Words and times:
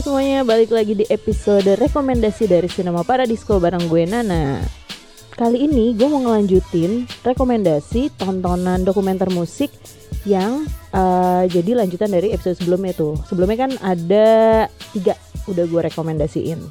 semuanya, 0.00 0.48
balik 0.48 0.72
lagi 0.72 0.96
di 0.96 1.04
episode 1.12 1.76
rekomendasi 1.76 2.48
dari 2.48 2.72
Cinema 2.72 3.04
Paradisco 3.04 3.60
bareng 3.60 3.84
gue 3.84 4.08
Nana. 4.08 4.64
Kali 5.36 5.68
ini 5.68 5.92
gue 5.92 6.08
mau 6.08 6.24
ngelanjutin 6.24 7.04
rekomendasi 7.20 8.08
tontonan 8.16 8.80
dokumenter 8.80 9.28
musik 9.28 9.68
yang 10.24 10.64
uh, 10.96 11.44
jadi 11.44 11.84
lanjutan 11.84 12.16
dari 12.16 12.32
episode 12.32 12.56
sebelumnya 12.56 12.96
tuh. 12.96 13.20
Sebelumnya 13.28 13.68
kan 13.68 13.76
ada 13.84 14.28
tiga 14.96 15.20
udah 15.44 15.68
gue 15.68 15.80
rekomendasiin. 15.92 16.64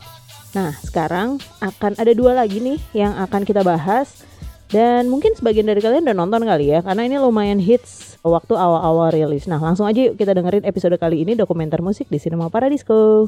Nah 0.57 0.73
sekarang 0.81 1.37
akan 1.61 2.01
ada 2.01 2.09
dua 2.17 2.33
lagi 2.33 2.57
nih 2.57 2.81
yang 2.97 3.13
akan 3.13 3.45
kita 3.45 3.61
bahas 3.61 4.25
dan 4.69 5.09
mungkin 5.09 5.33
sebagian 5.33 5.65
dari 5.65 5.81
kalian 5.81 6.05
udah 6.05 6.17
nonton 6.17 6.45
kali 6.45 6.69
ya 6.69 6.85
Karena 6.85 7.01
ini 7.01 7.17
lumayan 7.17 7.57
hits 7.57 8.21
waktu 8.21 8.53
awal-awal 8.53 9.09
rilis. 9.09 9.49
Nah 9.49 9.57
langsung 9.57 9.89
aja 9.89 9.97
yuk 9.97 10.15
kita 10.15 10.37
dengerin 10.37 10.61
episode 10.61 10.93
kali 11.01 11.25
ini 11.25 11.33
dokumenter 11.33 11.81
musik 11.81 12.05
di 12.05 12.21
Cinema 12.21 12.53
Paradisco 12.53 13.25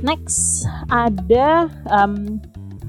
Next 0.00 0.64
ada 0.88 1.68
um, 1.92 2.40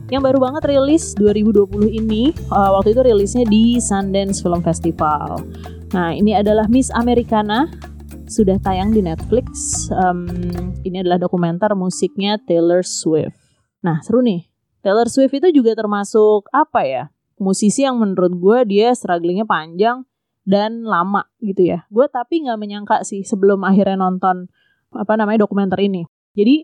yang 0.08 0.24
baru 0.24 0.40
banget 0.40 0.72
rilis 0.72 1.12
2020 1.20 1.92
ini. 1.92 2.32
Uh, 2.48 2.80
Waktu 2.80 2.96
itu 2.96 3.02
rilisnya 3.04 3.44
di 3.44 3.82
Sundance 3.84 4.40
Film 4.40 4.64
Festival. 4.64 5.44
Nah 5.92 6.16
ini 6.16 6.32
adalah 6.32 6.72
Miss 6.72 6.88
Americana. 6.96 7.68
Sudah 8.28 8.60
tayang 8.60 8.92
di 8.92 9.00
Netflix. 9.00 9.88
Um, 9.92 10.28
Ini 10.84 11.00
adalah 11.00 11.16
dokumenter 11.16 11.72
musiknya 11.80 12.36
Taylor 12.44 12.84
Swift. 12.84 13.36
Nah 13.84 14.04
seru 14.04 14.20
nih 14.20 14.47
Taylor 14.88 15.12
Swift 15.12 15.36
itu 15.36 15.52
juga 15.52 15.76
termasuk 15.76 16.48
apa 16.56 16.88
ya 16.88 17.04
musisi 17.44 17.84
yang 17.84 18.00
menurut 18.00 18.32
gue 18.40 18.60
dia 18.72 18.96
strugglingnya 18.96 19.44
panjang 19.44 20.08
dan 20.48 20.88
lama 20.88 21.28
gitu 21.44 21.76
ya. 21.76 21.84
Gue 21.92 22.08
tapi 22.08 22.48
nggak 22.48 22.56
menyangka 22.56 23.04
sih 23.04 23.28
sebelum 23.28 23.68
akhirnya 23.68 24.00
nonton 24.00 24.48
apa 24.96 25.20
namanya 25.20 25.44
dokumenter 25.44 25.76
ini. 25.84 26.08
Jadi 26.40 26.64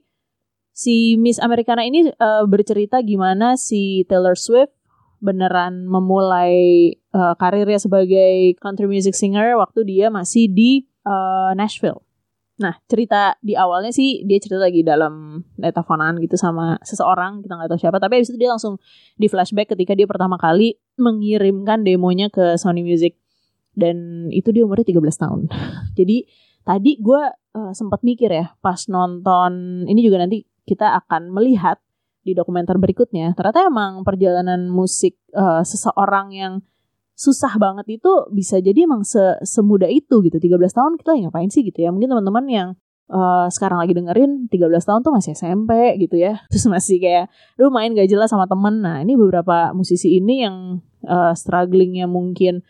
si 0.71 1.19
Miss 1.19 1.44
Americana 1.44 1.83
ini 1.83 2.07
uh, 2.07 2.47
bercerita 2.47 3.03
gimana 3.03 3.59
si 3.59 4.07
Taylor 4.07 4.39
Swift 4.39 4.71
beneran 5.19 5.83
memulai 5.83 6.95
uh, 7.11 7.35
karirnya 7.35 7.79
sebagai 7.79 8.55
country 8.63 8.88
music 8.88 9.19
singer 9.19 9.59
waktu 9.59 9.83
dia 9.83 10.07
masih 10.07 10.47
di 10.47 10.88
uh, 11.03 11.51
Nashville 11.59 12.03
Nah, 12.53 12.77
cerita 12.85 13.33
di 13.41 13.57
awalnya 13.57 13.89
sih 13.89 14.21
dia 14.29 14.37
cerita 14.37 14.61
lagi 14.61 14.85
dalam 14.85 15.41
teleponan 15.57 16.21
gitu 16.21 16.37
sama 16.37 16.77
seseorang, 16.85 17.41
kita 17.41 17.57
nggak 17.57 17.69
tahu 17.73 17.79
siapa, 17.81 17.97
tapi 17.97 18.21
habis 18.21 18.29
itu 18.29 18.37
dia 18.37 18.53
langsung 18.53 18.77
di 19.17 19.25
flashback 19.25 19.73
ketika 19.73 19.97
dia 19.97 20.05
pertama 20.05 20.37
kali 20.37 20.77
mengirimkan 21.01 21.81
demonya 21.81 22.29
ke 22.29 22.53
Sony 22.61 22.85
Music. 22.85 23.17
Dan 23.73 24.29
itu 24.29 24.53
dia 24.53 24.69
umurnya 24.69 24.85
13 24.85 25.01
tahun. 25.17 25.41
Jadi 25.97 26.29
tadi 26.61 27.01
gue 27.01 27.21
uh, 27.57 27.73
sempat 27.73 28.05
mikir 28.05 28.29
ya 28.29 28.53
pas 28.61 28.85
nonton 28.85 29.83
ini 29.89 29.99
juga 30.05 30.21
nanti 30.21 30.45
kita 30.63 30.93
akan 31.03 31.33
melihat 31.33 31.81
di 32.23 32.31
dokumenter 32.38 32.79
berikutnya. 32.79 33.35
Ternyata 33.35 33.67
emang 33.67 34.05
perjalanan 34.07 34.69
musik 34.71 35.19
uh, 35.35 35.65
seseorang 35.65 36.31
yang 36.31 36.53
susah 37.14 37.56
banget 37.61 38.02
itu 38.02 38.11
bisa 38.33 38.58
jadi 38.58 38.89
emang 38.89 39.06
se 39.06 39.38
semudah 39.45 39.89
itu 39.89 40.22
gitu. 40.25 40.38
13 40.38 40.58
tahun 40.73 40.94
kita 40.97 41.30
ngapain 41.30 41.50
sih 41.53 41.61
gitu 41.61 41.86
ya? 41.86 41.94
Mungkin 41.94 42.09
teman-teman 42.09 42.45
yang 42.50 42.69
uh, 43.14 43.47
sekarang 43.53 43.81
lagi 43.81 43.94
dengerin 43.94 44.50
13 44.50 44.73
tahun 44.81 45.00
tuh 45.06 45.14
masih 45.14 45.31
SMP 45.38 45.72
gitu 46.02 46.17
ya. 46.17 46.41
Terus 46.52 46.66
masih 46.67 46.97
kayak 46.97 47.30
lu 47.61 47.69
main 47.69 47.94
gak 47.94 48.09
jelas 48.09 48.34
sama 48.34 48.50
temen. 48.50 48.81
Nah 48.81 49.02
ini 49.06 49.14
beberapa 49.14 49.72
musisi 49.78 50.17
ini 50.17 50.45
yang 50.45 50.81
uh, 51.06 51.34
strugglingnya 51.38 52.09
mungkin 52.09 52.66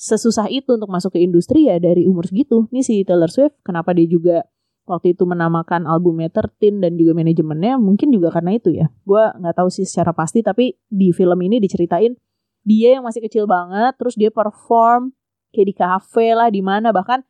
sesusah 0.00 0.48
itu 0.48 0.80
untuk 0.80 0.88
masuk 0.88 1.12
ke 1.12 1.20
industri 1.20 1.68
ya 1.68 1.76
dari 1.76 2.08
umur 2.08 2.28
segitu. 2.28 2.68
Nih 2.72 2.84
si 2.84 3.04
Taylor 3.04 3.28
Swift 3.28 3.56
kenapa 3.64 3.92
dia 3.92 4.08
juga 4.08 4.48
waktu 4.88 5.12
itu 5.14 5.28
menamakan 5.28 5.84
albumnya 5.84 6.32
Tertin 6.32 6.80
dan 6.80 6.96
juga 6.96 7.12
manajemennya 7.14 7.76
mungkin 7.76 8.08
juga 8.10 8.32
karena 8.32 8.56
itu 8.56 8.72
ya. 8.72 8.88
Gue 9.04 9.20
nggak 9.20 9.60
tahu 9.60 9.68
sih 9.68 9.84
secara 9.84 10.16
pasti 10.16 10.40
tapi 10.40 10.76
di 10.88 11.12
film 11.12 11.36
ini 11.44 11.60
diceritain 11.60 12.16
dia 12.64 12.98
yang 12.98 13.04
masih 13.04 13.24
kecil 13.24 13.48
banget 13.48 13.96
terus 13.96 14.14
dia 14.14 14.28
perform 14.28 15.12
kayak 15.50 15.66
di 15.66 15.74
kafe 15.74 16.26
lah 16.34 16.48
di 16.48 16.62
mana 16.62 16.94
bahkan 16.94 17.26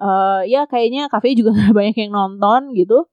uh, 0.00 0.42
ya 0.46 0.64
kayaknya 0.64 1.10
kafe 1.10 1.34
juga 1.34 1.54
gak 1.58 1.74
banyak 1.74 1.96
yang 1.98 2.12
nonton 2.14 2.72
gitu. 2.74 3.06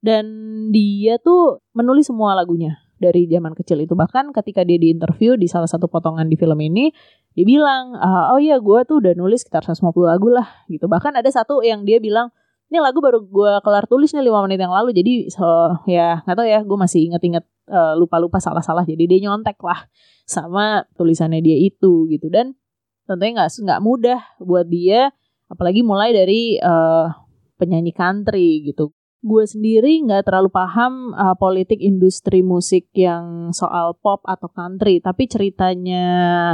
Dan 0.00 0.26
dia 0.70 1.18
tuh 1.18 1.64
menulis 1.74 2.06
semua 2.06 2.36
lagunya 2.36 2.78
dari 2.96 3.26
zaman 3.26 3.56
kecil 3.56 3.82
itu. 3.82 3.98
Bahkan 3.98 4.30
ketika 4.30 4.62
dia 4.62 4.78
di 4.78 4.92
interview 4.92 5.34
di 5.34 5.50
salah 5.50 5.66
satu 5.66 5.90
potongan 5.90 6.30
di 6.30 6.36
film 6.38 6.56
ini 6.62 6.94
dia 7.34 7.44
bilang 7.44 7.96
uh, 7.98 8.32
oh 8.32 8.40
iya 8.40 8.56
gue 8.62 8.80
tuh 8.86 9.02
udah 9.02 9.12
nulis 9.18 9.42
sekitar 9.42 9.66
150 9.66 9.82
lagu 10.06 10.28
lah 10.30 10.46
gitu. 10.70 10.86
Bahkan 10.86 11.18
ada 11.18 11.28
satu 11.28 11.60
yang 11.64 11.82
dia 11.82 11.98
bilang 11.98 12.30
ini 12.66 12.78
lagu 12.82 12.98
baru 12.98 13.22
gue 13.22 13.52
kelar 13.62 13.86
tulis 13.86 14.10
nih 14.10 14.26
lima 14.26 14.42
menit 14.42 14.58
yang 14.58 14.74
lalu 14.74 14.90
jadi 14.90 15.30
so, 15.30 15.46
ya 15.86 16.22
nggak 16.26 16.36
tahu 16.36 16.46
ya 16.46 16.60
gue 16.66 16.78
masih 16.78 17.06
inget-inget 17.06 17.46
uh, 17.70 17.94
lupa-lupa 17.98 18.38
salah-salah 18.42 18.82
jadi 18.86 19.06
dia 19.06 19.18
nyontek 19.30 19.58
lah 19.62 19.86
sama 20.26 20.86
tulisannya 20.98 21.42
dia 21.42 21.56
itu 21.56 22.10
gitu. 22.10 22.26
Dan 22.30 22.58
tentunya 23.06 23.42
nggak 23.42 23.50
nggak 23.62 23.80
mudah 23.82 24.20
buat 24.42 24.66
dia 24.66 25.14
apalagi 25.46 25.86
mulai 25.86 26.10
dari 26.10 26.58
uh, 26.58 27.10
penyanyi 27.56 27.94
country 27.94 28.66
gitu. 28.66 28.90
Gue 29.26 29.46
sendiri 29.46 30.02
nggak 30.06 30.26
terlalu 30.26 30.50
paham 30.50 31.14
uh, 31.14 31.34
politik 31.38 31.78
industri 31.82 32.42
musik 32.42 32.90
yang 32.94 33.50
soal 33.54 33.94
pop 33.98 34.22
atau 34.26 34.50
country 34.50 34.98
tapi 35.02 35.26
ceritanya 35.30 36.04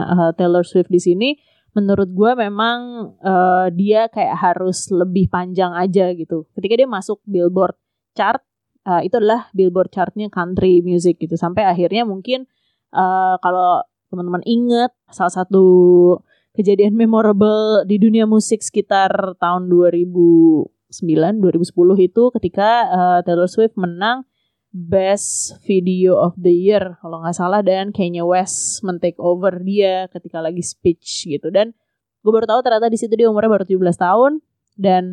uh, 0.08 0.30
Taylor 0.36 0.64
Swift 0.64 0.92
di 0.92 1.00
sini 1.00 1.30
menurut 1.72 2.08
gue 2.12 2.32
memang 2.36 2.78
uh, 3.24 3.66
dia 3.72 4.08
kayak 4.12 4.36
harus 4.36 4.92
lebih 4.92 5.32
panjang 5.32 5.72
aja 5.72 6.12
gitu. 6.12 6.44
Ketika 6.52 6.84
dia 6.84 6.88
masuk 6.88 7.24
Billboard 7.24 7.76
chart 8.12 8.44
uh, 8.84 9.00
itu 9.00 9.16
adalah 9.16 9.48
Billboard 9.56 9.88
chartnya 9.88 10.28
country 10.28 10.84
music 10.84 11.16
gitu. 11.20 11.34
Sampai 11.40 11.64
akhirnya 11.64 12.04
mungkin 12.04 12.44
uh, 12.92 13.40
kalau 13.40 13.80
teman-teman 14.12 14.44
inget 14.44 14.92
salah 15.08 15.32
satu 15.32 15.64
kejadian 16.52 16.92
memorable 16.92 17.88
di 17.88 17.96
dunia 17.96 18.28
musik 18.28 18.60
sekitar 18.60 19.40
tahun 19.40 19.72
2009 19.72 20.68
2010 20.92 21.72
itu 22.04 22.22
ketika 22.36 22.68
uh, 22.92 23.18
Taylor 23.24 23.48
Swift 23.48 23.80
menang 23.80 24.28
Best 24.72 25.60
Video 25.68 26.16
of 26.16 26.32
the 26.40 26.50
Year. 26.50 26.96
Kalau 27.04 27.20
nggak 27.20 27.36
salah 27.36 27.60
dan 27.60 27.92
Kanye 27.92 28.24
West 28.24 28.80
men-take 28.80 29.20
over 29.20 29.60
dia 29.60 30.08
ketika 30.08 30.40
lagi 30.40 30.64
speech 30.64 31.28
gitu. 31.28 31.52
Dan 31.52 31.76
gue 32.24 32.32
baru 32.32 32.48
tahu 32.48 32.64
ternyata 32.64 32.88
di 32.88 32.96
situ 32.96 33.12
dia 33.12 33.28
umurnya 33.28 33.52
baru 33.52 33.64
17 33.68 33.78
tahun. 34.00 34.32
Dan 34.72 35.04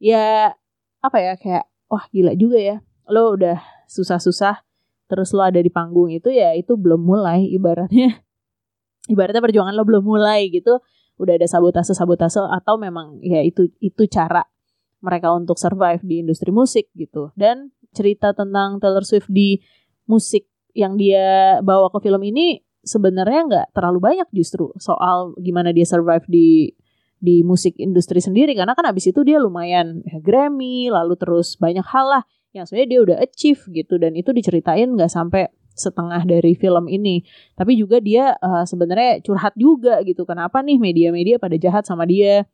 ya 0.00 0.56
apa 1.04 1.18
ya 1.20 1.36
kayak 1.36 1.68
wah 1.92 2.08
gila 2.08 2.32
juga 2.40 2.56
ya. 2.56 2.76
Lo 3.12 3.36
udah 3.36 3.60
susah-susah 3.84 4.64
terus 5.08 5.32
lo 5.32 5.44
ada 5.44 5.60
di 5.60 5.72
panggung 5.72 6.12
itu 6.12 6.28
ya 6.32 6.56
itu 6.56 6.72
belum 6.76 7.04
mulai 7.04 7.44
ibaratnya. 7.52 8.24
Ibaratnya 9.12 9.40
perjuangan 9.44 9.76
lo 9.76 9.84
belum 9.84 10.04
mulai 10.04 10.48
gitu. 10.48 10.80
Udah 11.20 11.36
ada 11.36 11.44
sabotase 11.44 11.92
sabotase 11.92 12.40
atau 12.40 12.80
memang 12.80 13.20
ya 13.20 13.44
itu 13.44 13.68
itu 13.84 14.08
cara 14.08 14.44
mereka 15.04 15.30
untuk 15.36 15.60
survive 15.60 16.00
di 16.00 16.24
industri 16.24 16.48
musik 16.48 16.88
gitu. 16.96 17.32
Dan 17.36 17.76
cerita 17.92 18.32
tentang 18.36 18.78
Taylor 18.82 19.04
Swift 19.04 19.28
di 19.28 19.60
musik 20.08 20.48
yang 20.72 20.94
dia 20.94 21.58
bawa 21.60 21.90
ke 21.90 21.98
film 22.04 22.22
ini 22.22 22.62
sebenarnya 22.86 23.40
nggak 23.44 23.66
terlalu 23.74 23.98
banyak 24.00 24.28
justru 24.32 24.70
soal 24.78 25.34
gimana 25.42 25.74
dia 25.74 25.84
survive 25.84 26.24
di 26.30 26.72
di 27.18 27.42
musik 27.42 27.74
industri 27.76 28.22
sendiri. 28.22 28.54
Karena 28.54 28.72
kan 28.78 28.86
abis 28.86 29.10
itu 29.10 29.26
dia 29.26 29.42
lumayan 29.42 30.00
ya, 30.06 30.22
Grammy 30.22 30.88
lalu 30.88 31.18
terus 31.18 31.58
banyak 31.58 31.84
hal 31.84 32.06
lah 32.18 32.22
yang 32.54 32.64
sebenarnya 32.64 32.88
dia 32.88 33.00
udah 33.02 33.16
achieve 33.18 33.60
gitu. 33.74 33.98
Dan 33.98 34.14
itu 34.14 34.30
diceritain 34.30 34.88
nggak 34.88 35.10
sampai 35.10 35.50
setengah 35.74 36.22
dari 36.26 36.54
film 36.58 36.86
ini. 36.90 37.22
Tapi 37.54 37.78
juga 37.78 38.02
dia 38.02 38.34
uh, 38.38 38.66
sebenarnya 38.66 39.22
curhat 39.22 39.54
juga 39.58 40.02
gitu. 40.06 40.26
Kenapa 40.26 40.62
nih 40.62 40.78
media-media 40.78 41.38
pada 41.38 41.54
jahat 41.58 41.86
sama 41.86 42.06
dia 42.06 42.46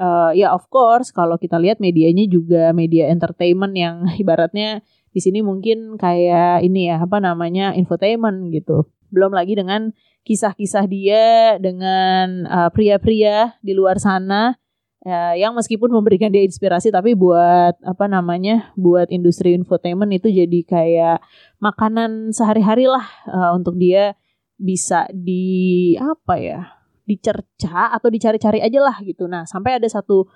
uh, 0.00 0.30
ya 0.32 0.52
of 0.52 0.68
course 0.72 1.12
kalau 1.12 1.36
kita 1.36 1.56
lihat 1.60 1.80
medianya 1.80 2.24
juga 2.28 2.72
media 2.72 3.08
entertainment 3.08 3.74
yang 3.76 4.06
ibaratnya 4.22 4.80
di 5.16 5.20
sini 5.24 5.40
mungkin 5.40 5.96
kayak 5.96 6.60
ini 6.60 6.92
ya 6.92 7.00
apa 7.00 7.16
namanya 7.20 7.72
infotainment 7.72 8.52
gitu. 8.52 8.84
Belum 9.08 9.32
lagi 9.32 9.56
dengan 9.56 9.94
kisah-kisah 10.26 10.84
dia 10.90 11.56
dengan 11.62 12.44
uh, 12.50 12.68
pria-pria 12.74 13.56
di 13.62 13.72
luar 13.72 13.96
sana 14.02 14.58
ya, 15.06 15.38
yang 15.38 15.54
meskipun 15.54 15.88
memberikan 15.88 16.34
dia 16.34 16.42
inspirasi 16.42 16.90
tapi 16.90 17.14
buat 17.14 17.78
apa 17.86 18.10
namanya 18.10 18.74
buat 18.74 19.06
industri 19.14 19.54
infotainment 19.54 20.10
itu 20.10 20.28
jadi 20.28 20.60
kayak 20.66 21.18
makanan 21.62 22.34
sehari-hari 22.34 22.90
lah 22.90 23.06
uh, 23.30 23.54
untuk 23.54 23.78
dia 23.78 24.18
bisa 24.58 25.06
di 25.14 25.94
apa 25.96 26.34
ya 26.42 26.75
dicerca 27.06 27.94
atau 27.94 28.10
dicari-cari 28.10 28.60
aja 28.60 28.82
lah 28.82 28.98
gitu. 29.06 29.30
Nah 29.30 29.46
sampai 29.46 29.78
ada 29.78 29.86
satu 29.86 30.26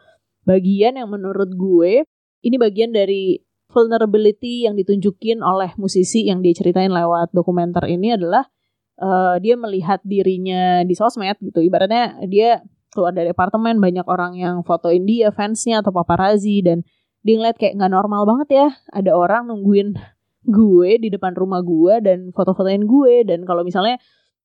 bagian 0.46 0.96
yang 0.96 1.10
menurut 1.10 1.50
gue 1.52 2.06
ini 2.40 2.56
bagian 2.56 2.94
dari 2.94 3.36
vulnerability 3.70 4.66
yang 4.66 4.74
ditunjukin 4.74 5.44
oleh 5.44 5.74
musisi 5.78 6.26
yang 6.26 6.42
dia 6.42 6.54
ceritain 6.56 6.90
lewat 6.90 7.30
dokumenter 7.30 7.86
ini 7.86 8.18
adalah 8.18 8.46
uh, 8.98 9.38
dia 9.38 9.54
melihat 9.54 10.02
dirinya 10.02 10.82
di 10.82 10.94
sosmed 10.94 11.38
gitu. 11.38 11.62
Ibaratnya 11.62 12.18
dia 12.26 12.62
keluar 12.90 13.14
dari 13.14 13.30
apartemen 13.30 13.78
banyak 13.78 14.06
orang 14.10 14.34
yang 14.34 14.66
fotoin 14.66 15.06
dia 15.06 15.30
fansnya 15.30 15.82
atau 15.82 15.94
paparazzi 15.94 16.62
dan 16.66 16.82
dia 17.22 17.38
ngeliat 17.38 17.56
kayak 17.60 17.78
nggak 17.78 17.92
normal 17.92 18.26
banget 18.26 18.48
ya. 18.50 18.68
Ada 18.90 19.14
orang 19.14 19.46
nungguin 19.46 19.94
gue 20.50 20.90
di 20.98 21.08
depan 21.12 21.36
rumah 21.36 21.60
gue 21.60 22.00
dan 22.00 22.18
foto-fotoin 22.32 22.82
gue 22.88 23.28
dan 23.28 23.44
kalau 23.44 23.62
misalnya 23.62 24.00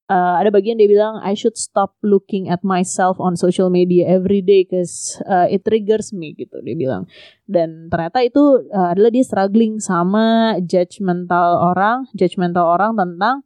uh, 0.09 0.35
ada 0.41 0.49
bagian 0.53 0.77
dia 0.77 0.89
bilang 0.89 1.17
I 1.21 1.33
should 1.33 1.57
stop 1.57 1.97
looking 2.05 2.49
at 2.49 2.61
myself 2.61 3.17
on 3.17 3.37
social 3.37 3.73
media 3.73 4.09
every 4.09 4.41
day 4.41 4.65
cause 4.65 5.17
uh, 5.25 5.49
it 5.49 5.65
triggers 5.65 6.13
me 6.13 6.33
gitu 6.37 6.61
dia 6.61 6.75
bilang. 6.77 7.09
Dan 7.45 7.89
ternyata 7.89 8.21
itu 8.25 8.65
uh, 8.73 8.93
adalah 8.93 9.09
dia 9.13 9.25
struggling 9.25 9.81
sama 9.81 10.57
judgmental 10.61 11.73
orang 11.73 12.09
judgmental 12.13 12.65
orang 12.65 12.97
tentang 12.97 13.45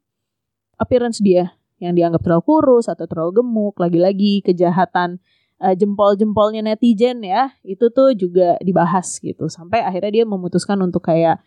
appearance 0.79 1.19
dia 1.19 1.56
yang 1.79 1.95
dianggap 1.95 2.23
terlalu 2.23 2.44
kurus 2.44 2.91
atau 2.91 3.07
terlalu 3.07 3.44
gemuk. 3.44 3.79
Lagi-lagi 3.79 4.44
kejahatan 4.44 5.19
uh, 5.63 5.75
jempol-jempolnya 5.75 6.63
netizen 6.63 7.23
ya 7.23 7.56
itu 7.63 7.88
tuh 7.91 8.15
juga 8.15 8.59
dibahas 8.59 9.19
gitu. 9.19 9.47
Sampai 9.47 9.83
akhirnya 9.83 10.23
dia 10.23 10.25
memutuskan 10.27 10.79
untuk 10.83 11.07
kayak 11.07 11.39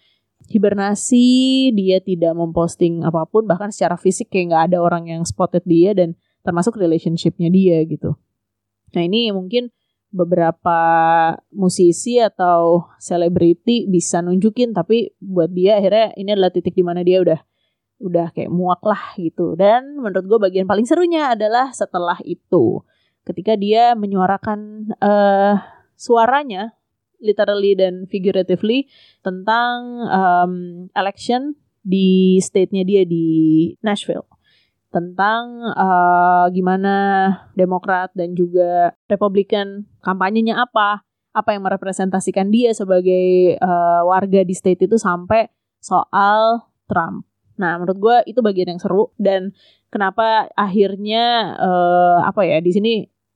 hibernasi 0.49 1.71
dia 1.77 1.99
tidak 2.03 2.35
memposting 2.35 3.07
apa 3.07 3.27
pun 3.29 3.47
bahkan 3.47 3.71
secara 3.71 3.95
fisik 3.95 4.33
kayak 4.33 4.53
nggak 4.53 4.65
ada 4.73 4.79
orang 4.83 5.11
yang 5.11 5.23
spotted 5.23 5.63
dia 5.67 5.95
dan 5.95 6.19
termasuk 6.43 6.75
relationshipnya 6.75 7.49
dia 7.53 7.79
gitu. 7.87 8.19
Nah 8.93 9.03
ini 9.07 9.31
mungkin 9.31 9.71
beberapa 10.13 10.79
musisi 11.57 12.21
atau 12.21 12.93
selebriti 13.01 13.89
bisa 13.89 14.21
nunjukin 14.21 14.77
tapi 14.77 15.17
buat 15.23 15.49
dia 15.49 15.81
akhirnya 15.81 16.13
ini 16.21 16.31
adalah 16.37 16.53
titik 16.53 16.77
di 16.77 16.85
mana 16.85 17.01
dia 17.01 17.25
udah 17.25 17.41
udah 18.03 18.35
kayak 18.35 18.51
muak 18.51 18.83
lah 18.83 19.15
gitu. 19.17 19.55
Dan 19.55 20.03
menurut 20.03 20.27
gue 20.27 20.39
bagian 20.43 20.67
paling 20.69 20.85
serunya 20.85 21.33
adalah 21.33 21.73
setelah 21.73 22.19
itu 22.27 22.83
ketika 23.23 23.55
dia 23.55 23.95
menyuarakan 23.95 24.91
uh, 24.99 25.63
suaranya 25.95 26.75
literally 27.23 27.79
dan 27.79 28.05
figuratively 28.11 28.91
tentang 29.23 30.03
um, 30.11 30.53
election 30.99 31.55
di 31.83 32.39
state-nya 32.43 32.83
dia 32.83 33.03
di 33.07 33.71
Nashville 33.83 34.27
tentang 34.93 35.73
uh, 35.73 36.47
gimana 36.53 36.95
Demokrat 37.57 38.13
dan 38.13 38.37
juga 38.37 38.93
Republikan 39.09 39.89
kampanyenya 40.05 40.61
apa, 40.61 41.01
apa 41.33 41.57
yang 41.57 41.65
merepresentasikan 41.65 42.53
dia 42.53 42.77
sebagai 42.77 43.57
uh, 43.59 44.05
warga 44.05 44.45
di 44.45 44.53
state 44.53 44.85
itu 44.85 45.01
sampai 45.01 45.49
soal 45.81 46.69
Trump. 46.85 47.25
Nah, 47.57 47.81
menurut 47.81 47.99
gue 47.99 48.17
itu 48.37 48.45
bagian 48.45 48.77
yang 48.77 48.81
seru 48.81 49.17
dan 49.17 49.57
kenapa 49.89 50.53
akhirnya 50.53 51.57
uh, 51.57 52.21
apa 52.29 52.45
ya 52.45 52.61
di 52.61 52.71
sini 52.73 52.93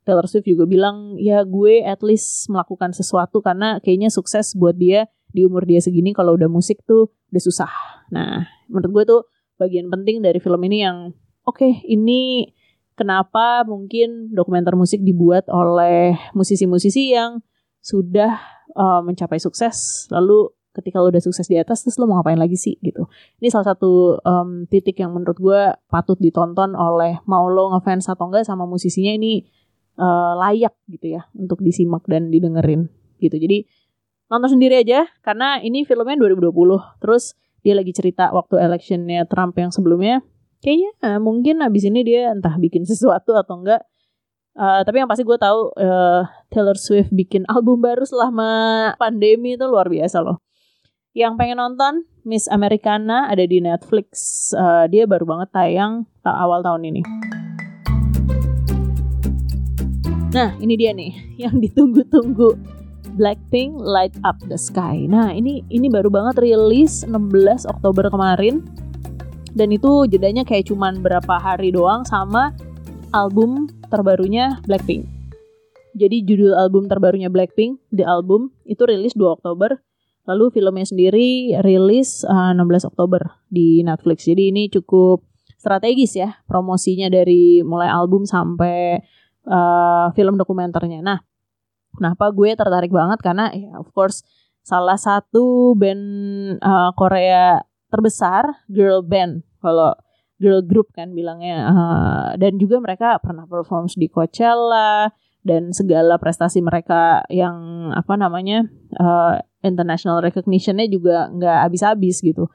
Taylor 0.07 0.31
Swift 0.31 0.47
juga 0.47 0.71
bilang 0.71 1.19
ya 1.19 1.43
gue 1.43 1.83
at 1.83 1.99
least 2.07 2.47
melakukan 2.47 2.95
sesuatu 2.95 3.43
karena 3.43 3.83
kayaknya 3.83 4.07
sukses 4.07 4.55
buat 4.55 4.79
dia 4.79 5.11
di 5.35 5.43
umur 5.43 5.67
dia 5.67 5.83
segini. 5.83 6.15
Kalau 6.15 6.39
udah 6.39 6.47
musik 6.47 6.87
tuh 6.87 7.11
udah 7.35 7.43
susah. 7.43 7.73
Nah, 8.15 8.47
menurut 8.71 9.03
gue 9.03 9.05
tuh 9.11 9.23
bagian 9.59 9.91
penting 9.91 10.23
dari 10.23 10.39
film 10.39 10.63
ini 10.63 10.87
yang 10.87 11.11
oke 11.43 11.59
okay, 11.59 11.83
ini 11.91 12.55
kenapa 12.95 13.67
mungkin 13.67 14.31
dokumenter 14.31 14.79
musik 14.79 15.03
dibuat 15.03 15.51
oleh 15.51 16.15
musisi-musisi 16.33 17.11
yang 17.13 17.43
sudah 17.83 18.39
uh, 18.79 19.03
mencapai 19.03 19.43
sukses. 19.43 20.07
Lalu 20.15 20.55
ketika 20.71 21.01
lo 21.01 21.09
udah 21.09 21.25
sukses 21.25 21.49
di 21.49 21.57
atas 21.57 21.83
terus 21.83 21.97
lo 21.97 22.05
mau 22.07 22.21
ngapain 22.21 22.39
lagi 22.39 22.55
sih? 22.55 22.79
Gitu. 22.79 23.09
Ini 23.43 23.49
salah 23.51 23.75
satu 23.75 24.23
um, 24.23 24.71
titik 24.71 25.01
yang 25.03 25.11
menurut 25.11 25.39
gue 25.41 25.61
patut 25.89 26.21
ditonton 26.21 26.77
oleh 26.77 27.19
mau 27.27 27.49
lo 27.51 27.75
ngefans 27.75 28.13
atau 28.13 28.29
enggak 28.29 28.45
sama 28.45 28.69
musisinya. 28.69 29.11
Ini 29.17 29.56
uh, 29.97 30.33
layak 30.47 30.77
gitu 30.89 31.19
ya 31.19 31.29
untuk 31.37 31.61
disimak 31.61 32.05
dan 32.07 32.29
didengerin 32.29 32.89
gitu. 33.21 33.37
Jadi 33.37 33.67
nonton 34.31 34.59
sendiri 34.59 34.83
aja 34.83 35.09
karena 35.25 35.61
ini 35.61 35.83
filmnya 35.85 36.17
2020. 36.17 36.53
Terus 37.03 37.37
dia 37.65 37.75
lagi 37.75 37.91
cerita 37.91 38.31
waktu 38.31 38.63
electionnya 38.63 39.27
Trump 39.27 39.59
yang 39.59 39.75
sebelumnya. 39.75 40.23
Kayaknya 40.63 40.91
uh, 41.03 41.21
mungkin 41.21 41.61
abis 41.61 41.89
ini 41.89 42.07
dia 42.07 42.33
entah 42.33 42.55
bikin 42.57 42.87
sesuatu 42.91 43.35
atau 43.35 43.61
enggak. 43.61 43.83
Uh, 44.57 44.81
tapi 44.89 45.05
yang 45.05 45.11
pasti 45.11 45.21
gue 45.21 45.37
tahu 45.37 45.69
uh, 45.77 46.25
Taylor 46.49 46.81
Swift 46.81 47.13
bikin 47.13 47.45
album 47.45 47.85
baru 47.85 48.09
selama 48.09 48.49
pandemi 48.97 49.53
itu 49.53 49.69
luar 49.69 49.93
biasa 49.93 50.25
loh. 50.25 50.41
Yang 51.13 51.37
pengen 51.37 51.61
nonton 51.61 52.09
Miss 52.25 52.49
Americana 52.49 53.29
ada 53.29 53.45
di 53.45 53.61
Netflix. 53.61 54.49
Uh, 54.57 54.89
dia 54.89 55.05
baru 55.05 55.29
banget 55.29 55.49
tayang 55.53 56.09
awal 56.25 56.65
tahun 56.65 56.89
ini. 56.89 57.03
Nah, 60.37 60.53
ini 60.61 60.77
dia 60.77 60.93
nih 60.93 61.41
yang 61.49 61.57
ditunggu-tunggu. 61.65 62.61
Blackpink 63.17 63.81
Light 63.81 64.13
Up 64.29 64.37
the 64.53 64.61
Sky. 64.61 65.09
Nah, 65.09 65.33
ini 65.33 65.65
ini 65.73 65.89
baru 65.89 66.13
banget 66.13 66.45
rilis 66.45 67.09
16 67.09 67.65
Oktober 67.65 68.13
kemarin. 68.13 68.61
Dan 69.57 69.73
itu 69.73 70.05
jedanya 70.05 70.45
kayak 70.45 70.69
cuman 70.69 71.01
berapa 71.01 71.41
hari 71.41 71.73
doang 71.73 72.05
sama 72.05 72.53
album 73.17 73.73
terbarunya 73.89 74.61
Blackpink. 74.69 75.09
Jadi 75.97 76.29
judul 76.29 76.53
album 76.53 76.93
terbarunya 76.93 77.33
Blackpink, 77.33 77.81
The 77.89 78.05
Album, 78.05 78.53
itu 78.69 78.85
rilis 78.85 79.17
2 79.17 79.41
Oktober. 79.41 79.81
Lalu 80.29 80.53
filmnya 80.53 80.85
sendiri 80.85 81.57
rilis 81.65 82.29
uh, 82.29 82.53
16 82.53 82.93
Oktober 82.93 83.41
di 83.49 83.81
Netflix. 83.81 84.29
Jadi 84.29 84.53
ini 84.53 84.69
cukup 84.69 85.25
strategis 85.57 86.13
ya 86.21 86.37
promosinya 86.45 87.09
dari 87.09 87.65
mulai 87.65 87.89
album 87.89 88.29
sampai 88.29 89.01
uh, 89.47 90.13
film 90.13 90.35
dokumenternya. 90.37 91.01
Nah, 91.01 91.19
kenapa 91.95 92.31
gue 92.35 92.53
tertarik 92.53 92.93
banget? 92.93 93.19
Karena 93.23 93.51
ya 93.55 93.79
of 93.79 93.89
course 93.95 94.23
salah 94.67 94.99
satu 94.99 95.79
band 95.79 96.03
uh, 96.61 96.91
Korea 96.99 97.63
terbesar 97.89 98.67
girl 98.67 99.01
band. 99.07 99.47
Kalau 99.63 99.95
girl 100.37 100.61
group 100.61 100.93
kan 100.93 101.17
bilangnya 101.17 101.57
uh, 101.71 102.29
dan 102.37 102.61
juga 102.61 102.77
mereka 102.83 103.17
pernah 103.25 103.49
perform 103.49 103.89
di 103.97 104.07
Coachella 104.13 105.09
dan 105.47 105.71
segala 105.73 106.19
prestasi 106.21 106.61
mereka 106.61 107.25
yang 107.33 107.89
apa 107.95 108.19
namanya 108.19 108.67
uh, 109.01 109.41
international 109.65 110.21
recognitionnya 110.21 110.91
juga 110.91 111.31
nggak 111.33 111.59
habis-habis 111.71 112.21
gitu 112.21 112.51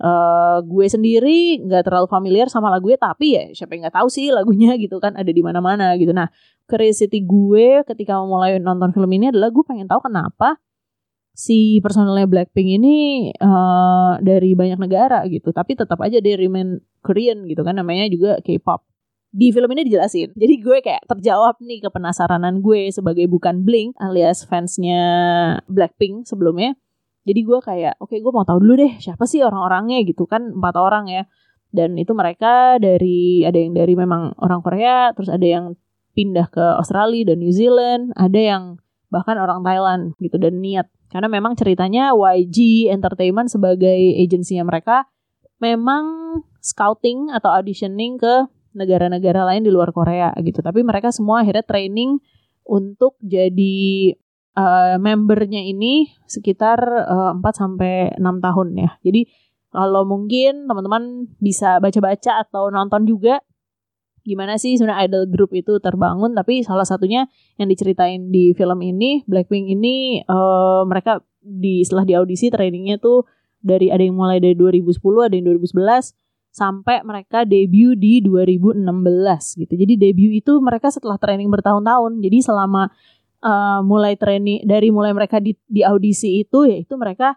uh, 0.00 0.58
gue 0.64 0.86
sendiri 0.90 1.62
nggak 1.62 1.86
terlalu 1.86 2.08
familiar 2.10 2.50
sama 2.50 2.72
lagunya 2.72 2.98
tapi 2.98 3.38
ya 3.38 3.44
siapa 3.54 3.76
yang 3.76 3.86
nggak 3.86 3.96
tahu 4.00 4.08
sih 4.10 4.34
lagunya 4.34 4.74
gitu 4.82 4.98
kan 4.98 5.14
ada 5.14 5.30
di 5.30 5.42
mana-mana 5.44 5.94
gitu. 6.00 6.10
Nah 6.10 6.30
curiosity 6.66 7.22
gue 7.22 7.84
ketika 7.84 8.18
mulai 8.24 8.58
nonton 8.58 8.90
film 8.90 9.10
ini 9.12 9.30
adalah 9.30 9.52
gue 9.52 9.64
pengen 9.66 9.86
tahu 9.86 10.08
kenapa 10.08 10.58
si 11.34 11.82
personelnya 11.82 12.30
Blackpink 12.30 12.78
ini 12.78 12.96
uh, 13.42 14.22
dari 14.22 14.54
banyak 14.54 14.78
negara 14.78 15.26
gitu 15.26 15.50
tapi 15.50 15.74
tetap 15.74 15.98
aja 15.98 16.22
dia 16.22 16.38
remain 16.38 16.78
Korean 17.02 17.44
gitu 17.50 17.66
kan 17.66 17.76
namanya 17.76 18.08
juga 18.08 18.40
K-pop. 18.40 18.86
Di 19.34 19.50
film 19.50 19.66
ini 19.74 19.82
dijelasin. 19.90 20.30
Jadi 20.40 20.54
gue 20.62 20.78
kayak 20.78 21.10
terjawab 21.10 21.58
nih 21.58 21.82
kepenasaranan 21.82 22.62
gue 22.62 22.88
sebagai 22.94 23.26
bukan 23.26 23.66
Blink 23.66 23.98
alias 23.98 24.46
fansnya 24.46 25.02
Blackpink 25.66 26.24
sebelumnya 26.24 26.78
jadi 27.24 27.40
gue 27.40 27.58
kayak 27.64 27.94
oke 27.98 28.12
okay, 28.12 28.20
gue 28.20 28.32
mau 28.32 28.44
tahu 28.44 28.60
dulu 28.60 28.74
deh 28.84 28.92
siapa 29.00 29.24
sih 29.24 29.40
orang-orangnya? 29.40 30.04
Gitu 30.04 30.28
kan 30.28 30.52
empat 30.52 30.76
orang 30.76 31.08
ya. 31.08 31.24
Dan 31.74 31.98
itu 31.98 32.14
mereka 32.14 32.78
dari 32.78 33.42
ada 33.42 33.56
yang 33.58 33.74
dari 33.74 33.96
memang 33.98 34.36
orang 34.38 34.60
Korea 34.62 35.10
terus 35.16 35.32
ada 35.32 35.42
yang 35.42 35.74
pindah 36.14 36.46
ke 36.52 36.62
Australia 36.78 37.34
dan 37.34 37.42
New 37.42 37.50
Zealand 37.50 38.14
ada 38.14 38.38
yang 38.38 38.62
bahkan 39.10 39.40
orang 39.40 39.64
Thailand 39.64 40.14
gitu 40.20 40.36
dan 40.38 40.60
niat. 40.60 40.86
Karena 41.10 41.26
memang 41.26 41.58
ceritanya 41.58 42.14
YG 42.14 42.90
Entertainment 42.92 43.50
sebagai 43.50 43.98
agensinya 44.20 44.66
mereka 44.66 45.06
memang 45.62 46.38
scouting 46.60 47.30
atau 47.32 47.50
auditioning 47.54 48.20
ke 48.20 48.46
negara-negara 48.74 49.46
lain 49.46 49.62
di 49.62 49.70
luar 49.70 49.94
Korea 49.94 50.34
gitu. 50.42 50.60
Tapi 50.60 50.82
mereka 50.82 51.14
semua 51.14 51.46
akhirnya 51.46 51.62
training 51.62 52.18
untuk 52.66 53.14
jadi 53.22 54.12
uh, 54.58 54.96
membernya 54.98 55.60
ini 55.60 56.14
sekitar 56.26 56.78
uh, 57.06 57.32
4 57.38 57.42
sampai 57.54 58.14
6 58.18 58.22
tahun 58.22 58.68
ya. 58.78 58.90
Jadi 59.02 59.26
kalau 59.74 60.06
mungkin 60.06 60.70
teman-teman 60.70 61.26
bisa 61.42 61.82
baca-baca 61.82 62.46
atau 62.46 62.70
nonton 62.70 63.06
juga 63.10 63.42
gimana 64.24 64.56
sih 64.56 64.80
sebenarnya 64.80 65.04
idol 65.04 65.24
group 65.28 65.52
itu 65.52 65.76
terbangun 65.84 66.32
tapi 66.32 66.64
salah 66.64 66.88
satunya 66.88 67.28
yang 67.60 67.68
diceritain 67.68 68.32
di 68.32 68.56
film 68.56 68.80
ini 68.80 69.20
Blackpink 69.28 69.68
ini 69.68 70.24
uh, 70.24 70.80
mereka 70.88 71.20
di 71.44 71.84
setelah 71.84 72.08
di 72.08 72.16
audisi 72.16 72.48
trainingnya 72.48 72.96
tuh 72.96 73.28
dari 73.60 73.92
ada 73.92 74.00
yang 74.00 74.16
mulai 74.16 74.40
dari 74.40 74.56
2010 74.56 74.96
ada 75.28 75.34
yang 75.36 75.44
2011 75.60 76.16
sampai 76.54 77.02
mereka 77.02 77.42
debut 77.42 77.98
di 77.98 78.22
2016 78.22 78.86
gitu. 79.58 79.72
Jadi 79.74 79.98
debut 79.98 80.32
itu 80.38 80.52
mereka 80.62 80.86
setelah 80.86 81.18
training 81.18 81.50
bertahun-tahun. 81.50 82.22
Jadi 82.22 82.38
selama 82.46 82.94
uh, 83.44 83.84
mulai 83.84 84.16
training 84.16 84.64
dari 84.64 84.88
mulai 84.88 85.12
mereka 85.12 85.38
di, 85.38 85.52
di 85.68 85.84
audisi 85.84 86.40
itu 86.40 86.64
ya 86.64 86.80
itu 86.80 86.94
mereka 86.96 87.36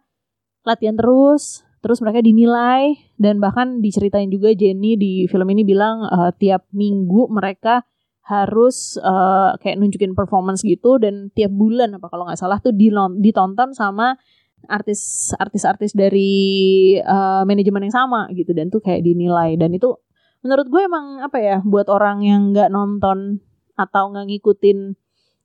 latihan 0.63 0.95
terus 0.95 1.67
terus 1.83 2.01
mereka 2.01 2.23
dinilai 2.23 2.97
dan 3.19 3.37
bahkan 3.37 3.83
diceritain 3.83 4.31
juga 4.31 4.55
Jenny 4.55 4.97
di 4.97 5.27
film 5.29 5.47
ini 5.51 5.67
bilang 5.67 6.07
uh, 6.07 6.31
tiap 6.33 6.65
minggu 6.73 7.29
mereka 7.29 7.85
harus 8.27 8.99
uh, 8.99 9.55
kayak 9.63 9.79
nunjukin 9.79 10.11
performance 10.11 10.59
gitu 10.59 10.99
dan 10.99 11.31
tiap 11.31 11.51
bulan 11.53 11.95
apa 11.95 12.11
kalau 12.11 12.27
nggak 12.27 12.39
salah 12.39 12.59
tuh 12.59 12.75
ditonton 12.75 13.71
sama 13.71 14.19
artis 14.67 15.31
artis-artis 15.39 15.95
dari 15.95 16.97
uh, 16.99 17.47
manajemen 17.47 17.87
yang 17.87 17.95
sama 17.95 18.27
gitu 18.35 18.51
dan 18.51 18.67
tuh 18.67 18.83
kayak 18.83 19.05
dinilai. 19.05 19.55
Dan 19.55 19.71
itu 19.77 19.95
menurut 20.43 20.67
gue 20.67 20.81
emang 20.83 21.23
apa 21.23 21.37
ya 21.39 21.57
buat 21.63 21.87
orang 21.87 22.25
yang 22.25 22.41
nggak 22.51 22.73
nonton 22.73 23.39
atau 23.79 24.11
nggak 24.11 24.27
ngikutin 24.27 24.97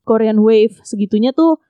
Korean 0.02 0.42
Wave 0.42 0.82
segitunya 0.82 1.30
tuh 1.30 1.62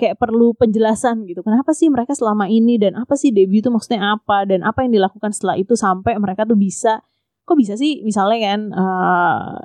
kayak 0.00 0.16
perlu 0.16 0.56
penjelasan 0.56 1.28
gitu. 1.28 1.44
Kenapa 1.44 1.76
sih 1.76 1.92
mereka 1.92 2.16
selama 2.16 2.48
ini 2.48 2.80
dan 2.80 2.96
apa 2.96 3.20
sih 3.20 3.28
debut 3.28 3.60
itu 3.60 3.68
maksudnya 3.68 4.16
apa 4.16 4.48
dan 4.48 4.64
apa 4.64 4.80
yang 4.80 4.96
dilakukan 4.96 5.36
setelah 5.36 5.60
itu 5.60 5.76
sampai 5.76 6.16
mereka 6.16 6.48
tuh 6.48 6.56
bisa 6.56 7.04
kok 7.44 7.58
bisa 7.58 7.74
sih 7.76 8.00
misalnya 8.06 8.38
kan 8.54 8.60
uh, 8.72 9.58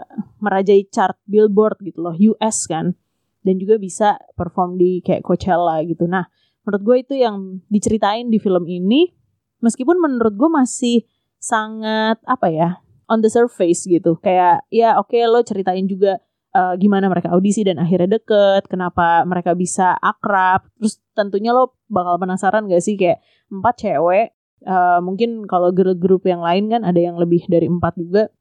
merajai 0.43 0.89
chart 0.91 1.15
Billboard 1.29 1.79
gitu 1.85 2.01
loh 2.01 2.15
US 2.35 2.65
kan 2.65 2.97
dan 3.45 3.61
juga 3.61 3.77
bisa 3.77 4.17
perform 4.33 4.75
di 4.75 4.99
kayak 5.05 5.23
Coachella 5.23 5.79
gitu. 5.85 6.09
Nah 6.09 6.27
menurut 6.65 6.81
gue 6.81 6.97
itu 7.05 7.13
yang 7.21 7.61
diceritain 7.69 8.27
di 8.27 8.41
film 8.41 8.65
ini 8.65 9.13
meskipun 9.61 10.01
menurut 10.01 10.33
gue 10.33 10.49
masih 10.49 11.05
sangat 11.37 12.17
apa 12.25 12.49
ya 12.49 12.69
on 13.05 13.21
the 13.21 13.29
surface 13.29 13.85
gitu. 13.85 14.17
Kayak 14.19 14.65
ya 14.73 14.97
oke 14.97 15.13
okay, 15.13 15.29
lo 15.29 15.45
ceritain 15.45 15.85
juga 15.85 16.19
uh, 16.55 16.73
gimana 16.79 17.11
mereka 17.11 17.35
audisi 17.35 17.67
dan 17.67 17.83
akhirnya 17.83 18.15
deket 18.15 18.71
kenapa 18.71 19.27
mereka 19.27 19.51
bisa 19.51 19.99
akrab. 19.99 20.63
Terus 20.79 21.03
tentunya 21.11 21.51
lo 21.51 21.75
bakal 21.91 22.15
penasaran 22.15 22.71
gak 22.71 22.79
sih 22.79 22.95
kayak 22.95 23.19
empat 23.51 23.75
cewek 23.83 24.27
uh, 24.63 24.99
mungkin 25.03 25.43
kalau 25.45 25.75
girl 25.75 25.93
group 25.93 26.23
yang 26.23 26.39
lain 26.39 26.71
kan 26.71 26.81
ada 26.87 26.97
yang 26.97 27.19
lebih 27.19 27.43
dari 27.51 27.67
empat 27.67 27.99
juga 27.99 28.31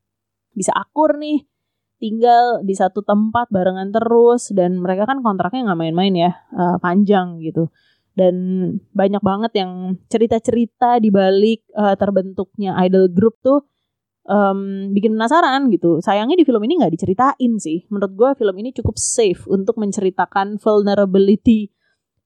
bisa 0.54 0.70
akur 0.70 1.18
nih 1.18 1.42
tinggal 1.98 2.60
di 2.62 2.74
satu 2.76 3.00
tempat 3.02 3.50
barengan 3.50 3.90
terus 3.90 4.50
dan 4.52 4.78
mereka 4.78 5.08
kan 5.08 5.24
kontraknya 5.24 5.72
nggak 5.72 5.80
main-main 5.80 6.14
ya 6.14 6.32
uh, 6.54 6.76
panjang 6.78 7.42
gitu. 7.42 7.70
Dan 8.14 8.34
banyak 8.94 9.18
banget 9.26 9.58
yang 9.58 9.98
cerita-cerita 10.06 11.02
di 11.02 11.10
balik 11.10 11.66
uh, 11.74 11.98
terbentuknya 11.98 12.78
idol 12.86 13.10
group 13.10 13.34
tuh 13.42 13.66
um, 14.28 14.90
bikin 14.92 15.16
penasaran 15.16 15.68
gitu. 15.72 16.00
Sayangnya 16.00 16.36
di 16.40 16.44
film 16.44 16.60
ini 16.64 16.80
nggak 16.80 16.92
diceritain 16.92 17.52
sih. 17.60 17.84
Menurut 17.92 18.12
gue 18.16 18.30
film 18.40 18.56
ini 18.60 18.70
cukup 18.72 18.96
safe 18.96 19.44
untuk 19.48 19.76
menceritakan 19.80 20.60
vulnerability 20.60 21.72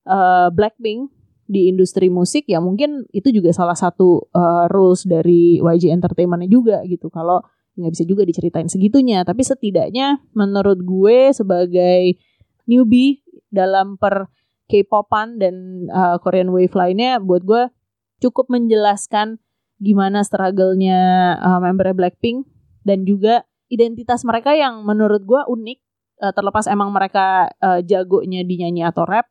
uh, 0.07 0.50
Blackpink 0.55 1.11
di 1.49 1.73
industri 1.73 2.12
musik 2.12 2.45
ya 2.45 2.61
mungkin 2.61 3.09
itu 3.09 3.33
juga 3.33 3.57
salah 3.57 3.73
satu 3.73 4.28
uh, 4.37 4.69
rules 4.69 5.09
dari 5.09 5.57
YG 5.59 5.90
Entertainment 5.90 6.45
juga 6.47 6.85
gitu. 6.85 7.09
Kalau 7.09 7.40
nggak 7.78 7.95
bisa 7.95 8.05
juga 8.05 8.26
diceritain 8.26 8.67
segitunya, 8.67 9.23
tapi 9.23 9.47
setidaknya 9.47 10.19
menurut 10.35 10.83
gue 10.83 11.31
sebagai 11.31 12.19
newbie 12.67 13.23
dalam 13.49 13.97
per 13.97 14.28
K-popan 14.69 15.40
dan 15.40 15.88
uh, 15.88 16.21
Korean 16.21 16.52
Wave 16.52 16.76
lainnya 16.76 17.17
buat 17.23 17.40
gue 17.40 17.73
cukup 18.21 18.52
menjelaskan 18.52 19.40
gimana 19.78 20.26
struggle-nya 20.26 21.35
uh, 21.38 21.58
member 21.62 21.94
Blackpink 21.94 22.47
dan 22.82 23.06
juga 23.06 23.47
identitas 23.70 24.26
mereka 24.26 24.54
yang 24.54 24.82
menurut 24.82 25.23
gue 25.23 25.42
unik 25.47 25.78
uh, 26.23 26.32
terlepas 26.35 26.66
emang 26.66 26.90
mereka 26.90 27.50
uh, 27.62 27.80
jagonya 27.82 28.42
di 28.42 28.54
nyanyi 28.62 28.82
atau 28.87 29.06
rap 29.06 29.30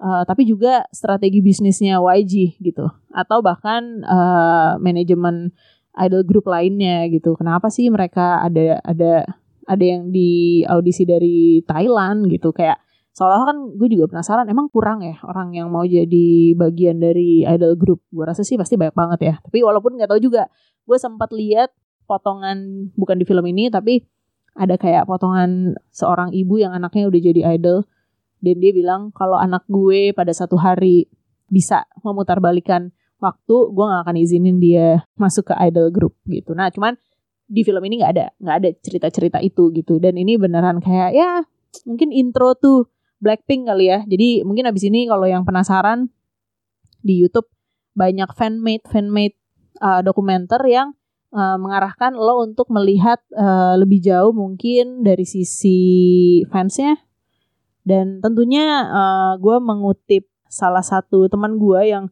uh, 0.00 0.22
tapi 0.28 0.44
juga 0.44 0.84
strategi 0.92 1.40
bisnisnya 1.40 2.00
YG 2.00 2.60
gitu. 2.60 2.86
Atau 3.12 3.40
bahkan 3.40 4.04
uh, 4.04 4.76
manajemen 4.80 5.52
idol 5.96 6.22
group 6.24 6.46
lainnya 6.48 7.08
gitu. 7.08 7.36
Kenapa 7.36 7.72
sih 7.72 7.88
mereka 7.88 8.44
ada 8.44 8.80
ada 8.84 9.24
ada 9.66 9.84
yang 9.84 10.12
di 10.12 10.62
audisi 10.68 11.08
dari 11.08 11.64
Thailand 11.64 12.28
gitu? 12.28 12.52
Kayak 12.52 12.80
soalnya 13.16 13.48
kan 13.48 13.58
gue 13.80 13.88
juga 13.88 14.12
penasaran 14.12 14.44
emang 14.44 14.68
kurang 14.68 15.00
ya 15.00 15.16
orang 15.24 15.56
yang 15.56 15.72
mau 15.72 15.88
jadi 15.88 16.52
bagian 16.52 17.00
dari 17.00 17.48
idol 17.48 17.72
group? 17.80 18.04
Gue 18.12 18.28
rasa 18.28 18.44
sih 18.44 18.60
pasti 18.60 18.76
banyak 18.76 18.92
banget 18.92 19.20
ya. 19.24 19.34
Tapi 19.40 19.64
walaupun 19.64 19.96
nggak 19.96 20.12
tahu 20.12 20.20
juga 20.20 20.52
gue 20.84 20.98
sempat 21.00 21.32
lihat 21.32 21.72
potongan 22.04 22.92
bukan 22.92 23.16
di 23.16 23.24
film 23.24 23.48
ini 23.48 23.72
tapi 23.72 24.04
ada 24.52 24.76
kayak 24.76 25.08
potongan 25.08 25.80
seorang 25.88 26.28
ibu 26.36 26.60
yang 26.60 26.76
anaknya 26.76 27.08
udah 27.08 27.20
jadi 27.32 27.40
idol. 27.56 27.88
Dan 28.44 28.60
dia 28.60 28.76
bilang 28.76 29.16
kalau 29.16 29.40
anak 29.40 29.64
gue 29.64 30.12
pada 30.12 30.36
satu 30.36 30.60
hari 30.60 31.08
bisa 31.48 31.88
memutarbalikan 32.04 32.92
waktu 33.16 33.56
gue 33.72 33.84
nggak 33.96 34.02
akan 34.04 34.16
izinin 34.20 34.60
dia 34.60 35.08
masuk 35.16 35.48
ke 35.48 35.54
idol 35.64 35.88
group 35.88 36.12
gitu. 36.28 36.52
Nah 36.52 36.68
cuman 36.68 37.00
di 37.48 37.64
film 37.64 37.80
ini 37.80 38.04
nggak 38.04 38.12
ada 38.12 38.26
nggak 38.36 38.56
ada 38.60 38.68
cerita-cerita 38.84 39.40
itu 39.40 39.72
gitu. 39.72 39.96
Dan 39.96 40.20
ini 40.20 40.36
beneran 40.36 40.84
kayak 40.84 41.16
ya 41.16 41.40
mungkin 41.88 42.12
intro 42.12 42.52
tuh 42.52 42.92
Blackpink 43.26 43.66
kali 43.66 43.90
ya. 43.90 44.06
Jadi 44.06 44.46
mungkin 44.46 44.70
abis 44.70 44.86
ini 44.86 45.10
kalau 45.10 45.26
yang 45.26 45.42
penasaran 45.42 46.06
di 47.02 47.18
YouTube 47.18 47.50
banyak 47.98 48.30
fanmade 48.38 48.86
fanmade 48.86 49.34
uh, 49.82 50.06
dokumenter 50.06 50.62
yang 50.70 50.94
uh, 51.34 51.58
mengarahkan 51.58 52.14
lo 52.14 52.46
untuk 52.46 52.70
melihat 52.70 53.18
uh, 53.34 53.74
lebih 53.74 53.98
jauh 53.98 54.30
mungkin 54.30 55.02
dari 55.02 55.26
sisi 55.26 55.80
fansnya. 56.54 57.02
Dan 57.86 58.22
tentunya 58.22 58.86
uh, 58.86 59.32
gue 59.42 59.56
mengutip 59.58 60.30
salah 60.46 60.82
satu 60.82 61.26
teman 61.26 61.58
gue 61.58 61.80
yang 61.90 62.06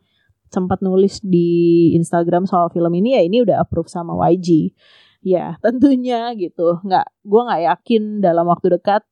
sempat 0.51 0.79
nulis 0.83 1.19
di 1.19 1.91
Instagram 1.99 2.47
soal 2.47 2.71
film 2.71 2.95
ini 2.95 3.19
ya 3.19 3.23
ini 3.27 3.43
udah 3.43 3.63
approve 3.63 3.91
sama 3.91 4.15
YG. 4.31 4.75
Ya 5.23 5.55
tentunya 5.65 6.31
gitu. 6.35 6.83
Nggak, 6.83 7.07
gue 7.23 7.41
nggak 7.47 7.63
yakin 7.71 8.03
dalam 8.19 8.47
waktu 8.51 8.75
dekat 8.79 9.03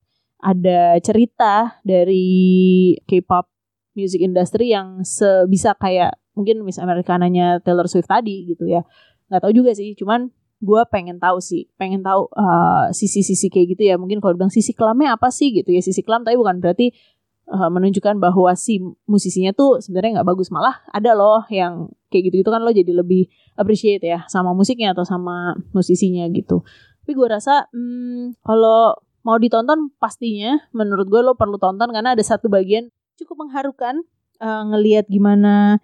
ada 0.43 0.99
cerita 0.99 1.79
dari 1.87 2.93
K-pop 3.07 3.47
music 3.95 4.21
industry 4.27 4.75
yang 4.75 5.07
sebisa 5.07 5.79
kayak 5.79 6.19
mungkin 6.35 6.67
Miss 6.67 6.83
Americananya 6.83 7.63
Taylor 7.63 7.87
Swift 7.87 8.11
tadi 8.11 8.51
gitu 8.51 8.67
ya. 8.67 8.83
Nggak 9.31 9.41
tahu 9.49 9.53
juga 9.55 9.71
sih 9.73 9.95
cuman 9.95 10.35
gue 10.63 10.83
pengen 10.95 11.19
tahu 11.19 11.43
sih 11.43 11.67
pengen 11.75 12.07
tahu 12.07 12.31
uh, 12.35 12.91
sisi-sisi 12.91 13.49
kayak 13.49 13.79
gitu 13.79 13.83
ya. 13.87 13.95
Mungkin 13.97 14.19
kalau 14.19 14.35
bilang 14.35 14.51
sisi 14.53 14.75
kelamnya 14.75 15.15
apa 15.15 15.31
sih 15.31 15.55
gitu 15.55 15.71
ya 15.71 15.79
sisi 15.79 16.03
kelam 16.03 16.27
tapi 16.27 16.35
bukan 16.35 16.59
berarti 16.59 16.91
uh, 17.53 17.71
menunjukkan 17.71 18.19
bahwa 18.19 18.51
si 18.59 18.83
musisinya 19.07 19.55
tuh 19.55 19.79
sebenarnya 19.79 20.21
nggak 20.21 20.29
bagus. 20.29 20.51
Malah 20.51 20.83
ada 20.91 21.15
loh 21.15 21.47
yang 21.53 21.93
kayak 22.11 22.33
gitu 22.33 22.43
gitu 22.43 22.51
kan 22.51 22.67
lo 22.67 22.75
jadi 22.75 22.91
lebih 22.91 23.31
appreciate 23.55 24.03
ya 24.03 24.27
sama 24.27 24.57
musiknya 24.57 24.91
atau 24.97 25.07
sama 25.07 25.55
musisinya 25.71 26.27
gitu. 26.35 26.67
Tapi 27.03 27.13
gue 27.15 27.29
rasa 27.29 27.69
hmm, 27.71 28.43
kalau 28.43 28.97
mau 29.23 29.39
ditonton 29.39 29.95
pastinya 30.03 30.59
menurut 30.75 31.07
gue 31.07 31.21
lo 31.23 31.39
perlu 31.39 31.59
tonton 31.59 31.91
karena 31.95 32.15
ada 32.19 32.23
satu 32.23 32.51
bagian 32.51 32.91
cukup 33.19 33.47
mengharukan 33.47 34.03
uh, 34.43 34.63
ngelihat 34.75 35.07
gimana 35.07 35.79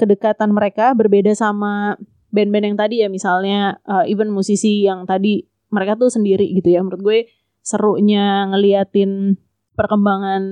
kedekatan 0.00 0.50
mereka 0.50 0.96
berbeda 0.96 1.30
sama 1.36 1.94
band-band 2.32 2.72
yang 2.72 2.78
tadi 2.78 2.96
ya. 3.04 3.08
Misalnya 3.12 3.78
uh, 3.84 4.06
even 4.06 4.32
musisi 4.32 4.86
yang 4.86 5.04
tadi 5.04 5.44
mereka 5.70 5.94
tuh 6.00 6.10
sendiri 6.10 6.48
gitu 6.50 6.72
ya. 6.72 6.80
Menurut 6.80 7.02
gue 7.02 7.18
serunya 7.60 8.48
ngeliatin 8.48 9.36
perkembangan 9.76 10.42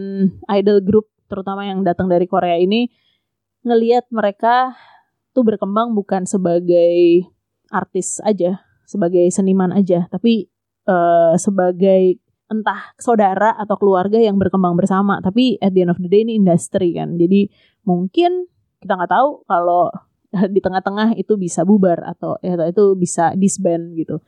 idol 0.61 0.85
group 0.85 1.09
terutama 1.28 1.64
yang 1.64 1.85
datang 1.85 2.09
dari 2.09 2.25
Korea 2.28 2.57
ini 2.57 2.88
ngeliat 3.64 4.09
mereka 4.09 4.76
tuh 5.37 5.45
berkembang 5.45 5.92
bukan 5.92 6.25
sebagai 6.25 7.28
artis 7.68 8.16
aja 8.25 8.64
sebagai 8.88 9.28
seniman 9.28 9.68
aja 9.76 10.09
tapi 10.09 10.49
uh, 10.88 11.37
sebagai 11.37 12.16
entah 12.49 12.97
saudara 12.97 13.52
atau 13.61 13.76
keluarga 13.76 14.17
yang 14.17 14.40
berkembang 14.40 14.73
bersama 14.75 15.21
tapi 15.21 15.61
at 15.61 15.76
the 15.76 15.85
end 15.85 15.93
of 15.93 16.00
the 16.00 16.09
day 16.09 16.25
ini 16.25 16.40
industri 16.40 16.97
kan. 16.97 17.21
Jadi 17.21 17.52
mungkin 17.85 18.49
kita 18.81 18.97
nggak 18.97 19.12
tahu 19.12 19.45
kalau 19.45 19.93
di 20.55 20.61
tengah-tengah 20.61 21.17
itu 21.17 21.37
bisa 21.37 21.64
bubar 21.64 22.00
atau 22.05 22.40
ya 22.40 22.57
itu 22.69 22.97
bisa 22.97 23.37
disband 23.37 23.97
gitu. 23.97 24.25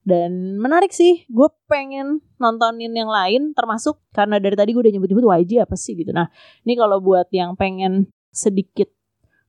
Dan 0.00 0.56
menarik 0.56 0.90
sih 0.90 1.28
gue 1.28 1.48
pengen 1.68 2.24
nontonin 2.40 2.90
yang 2.90 3.12
lain 3.12 3.52
termasuk 3.52 4.00
karena 4.10 4.40
dari 4.40 4.56
tadi 4.56 4.72
gue 4.72 4.82
udah 4.82 4.94
nyebut-nyebut 4.96 5.26
YG 5.28 5.62
apa 5.62 5.76
sih 5.78 5.94
gitu. 5.94 6.10
Nah 6.10 6.26
ini 6.66 6.74
kalau 6.74 6.98
buat 6.98 7.28
yang 7.30 7.54
pengen 7.54 8.10
sedikit 8.34 8.90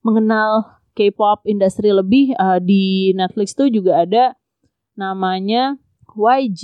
mengenal 0.06 0.82
K-pop 0.92 1.48
industri 1.48 1.96
lebih 1.96 2.36
uh, 2.36 2.60
di 2.60 3.16
Netflix 3.16 3.56
tuh 3.56 3.72
juga 3.72 4.04
ada 4.04 4.36
namanya 5.00 5.80
YG 6.12 6.62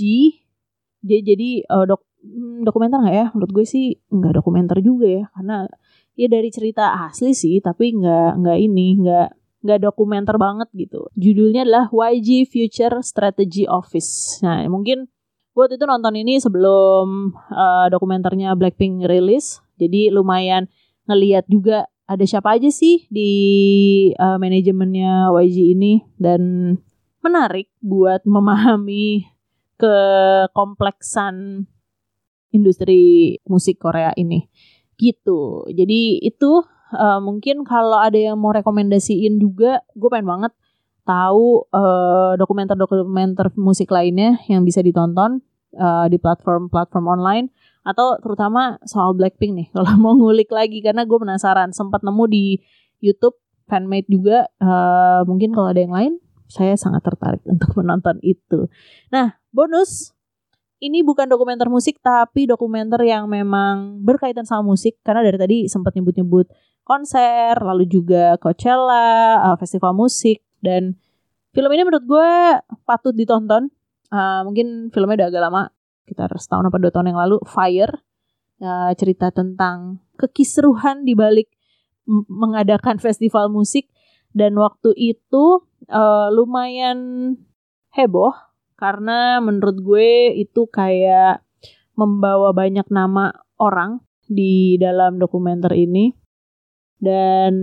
dia 1.08 1.20
jadi 1.24 1.64
uh, 1.72 1.88
dok 1.88 2.04
hmm, 2.20 2.68
dokumenter 2.68 3.00
nggak 3.00 3.16
ya? 3.16 3.26
Menurut 3.32 3.52
gue 3.56 3.64
sih 3.64 3.96
nggak 4.12 4.44
dokumenter 4.44 4.78
juga 4.84 5.06
ya. 5.08 5.24
Karena 5.32 5.64
ya 6.18 6.26
dari 6.28 6.50
cerita 6.52 7.08
asli 7.08 7.32
sih 7.32 7.56
tapi 7.64 7.96
nggak 7.96 8.30
nggak 8.44 8.58
ini 8.60 8.86
nggak 9.00 9.28
nggak 9.64 9.80
dokumenter 9.82 10.36
banget 10.36 10.68
gitu. 10.76 11.08
Judulnya 11.16 11.64
adalah 11.66 11.90
YG 11.90 12.46
Future 12.46 13.00
Strategy 13.00 13.64
Office. 13.66 14.38
Nah 14.44 14.62
mungkin 14.68 15.08
buat 15.56 15.74
itu 15.74 15.82
nonton 15.88 16.14
ini 16.14 16.38
sebelum 16.38 17.34
uh, 17.34 17.86
dokumenternya 17.90 18.54
Blackpink 18.54 19.08
rilis. 19.08 19.58
Jadi 19.74 20.14
lumayan 20.14 20.70
ngeliat 21.10 21.48
juga 21.50 21.90
ada 22.06 22.22
siapa 22.22 22.54
aja 22.54 22.70
sih 22.70 23.10
di 23.10 23.32
uh, 24.14 24.38
manajemennya 24.38 25.34
YG 25.34 25.74
ini. 25.74 26.06
Dan 26.14 26.74
menarik 27.18 27.66
buat 27.82 28.22
memahami 28.22 29.26
kekompleksan 29.78 31.66
industri 32.52 33.36
musik 33.46 33.78
Korea 33.78 34.12
ini. 34.18 34.50
Gitu. 34.98 35.64
Jadi 35.70 36.18
itu 36.20 36.66
uh, 36.92 37.20
mungkin 37.22 37.62
kalau 37.62 38.02
ada 38.02 38.18
yang 38.18 38.36
mau 38.40 38.50
rekomendasiin 38.50 39.38
juga 39.38 39.86
gue 39.94 40.08
pengen 40.10 40.26
banget 40.26 40.52
tahu 41.08 41.64
uh, 41.72 42.36
dokumenter-dokumenter 42.36 43.56
musik 43.56 43.88
lainnya 43.88 44.36
yang 44.44 44.60
bisa 44.66 44.84
ditonton 44.84 45.40
uh, 45.80 46.04
di 46.10 46.20
platform-platform 46.20 47.06
online 47.08 47.46
atau 47.86 48.20
terutama 48.20 48.76
soal 48.84 49.16
Blackpink 49.16 49.52
nih 49.56 49.68
kalau 49.74 49.96
mau 49.96 50.12
ngulik 50.12 50.52
lagi 50.52 50.84
karena 50.84 51.08
gue 51.08 51.18
penasaran. 51.18 51.72
Sempat 51.72 52.04
nemu 52.04 52.24
di 52.28 52.60
YouTube 53.00 53.38
fanmade 53.68 54.08
juga 54.08 54.48
uh, 54.60 55.22
mungkin 55.28 55.52
kalau 55.52 55.70
ada 55.72 55.80
yang 55.80 55.94
lain 55.94 56.12
saya 56.48 56.74
sangat 56.80 57.04
tertarik 57.04 57.44
untuk 57.52 57.76
menonton 57.78 58.18
itu. 58.24 58.66
Nah 59.12 59.36
bonus 59.58 60.14
ini 60.78 61.02
bukan 61.02 61.26
dokumenter 61.26 61.66
musik 61.66 61.98
tapi 61.98 62.46
dokumenter 62.46 63.02
yang 63.02 63.26
memang 63.26 63.98
berkaitan 64.06 64.46
sama 64.46 64.62
musik 64.62 64.94
karena 65.02 65.26
dari 65.26 65.34
tadi 65.34 65.58
sempat 65.66 65.98
nyebut-nyebut 65.98 66.46
konser 66.88 67.52
lalu 67.60 67.84
juga 67.84 68.40
Coachella, 68.40 69.42
uh, 69.44 69.56
festival 69.60 69.92
musik 69.92 70.40
dan 70.64 70.96
film 71.52 71.68
ini 71.76 71.84
menurut 71.84 72.06
gue 72.08 72.30
patut 72.88 73.12
ditonton. 73.12 73.68
Uh, 74.08 74.40
mungkin 74.48 74.88
filmnya 74.88 75.20
udah 75.20 75.28
agak 75.28 75.42
lama, 75.44 75.62
sekitar 76.00 76.32
setahun 76.40 76.64
apa 76.72 76.80
dua 76.80 76.88
tahun 76.88 77.12
yang 77.12 77.20
lalu. 77.20 77.36
Fire, 77.44 77.92
uh, 78.64 78.96
cerita 78.96 79.28
tentang 79.28 80.00
kekisruhan 80.16 81.04
di 81.04 81.12
balik 81.12 81.52
mengadakan 82.08 82.96
festival 83.04 83.52
musik 83.52 83.92
dan 84.32 84.56
waktu 84.56 84.96
itu 84.96 85.60
uh, 85.92 86.32
lumayan 86.32 87.36
heboh 87.92 88.32
karena 88.78 89.42
menurut 89.42 89.76
gue 89.82 90.38
itu 90.38 90.70
kayak 90.70 91.42
membawa 91.98 92.54
banyak 92.54 92.86
nama 92.94 93.34
orang 93.58 93.98
di 94.30 94.78
dalam 94.78 95.18
dokumenter 95.18 95.74
ini. 95.74 96.14
Dan 96.98 97.54